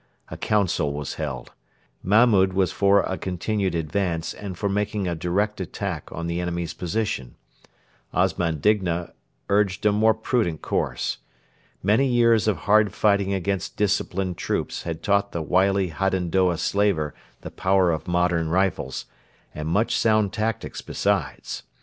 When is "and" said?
4.33-4.57, 19.53-19.67